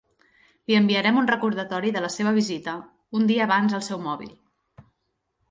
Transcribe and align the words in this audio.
Li 0.69 0.77
enviarem 0.77 1.19
un 1.21 1.29
recordatori 1.31 1.91
de 1.97 2.01
la 2.07 2.09
seva 2.15 2.33
visita 2.39 2.75
un 3.21 3.29
dia 3.33 3.45
abans 3.49 3.79
al 3.81 3.87
seu 3.91 4.03
mòbil. 4.09 4.35